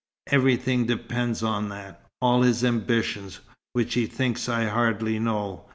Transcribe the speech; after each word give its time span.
Everything 0.31 0.87
depends 0.87 1.43
on 1.43 1.69
that 1.69 2.03
all 2.23 2.41
his 2.41 2.63
ambitions, 2.63 3.39
which 3.73 3.93
he 3.93 4.07
thinks 4.07 4.49
I 4.49 4.65
hardly 4.65 5.19
know. 5.19 5.65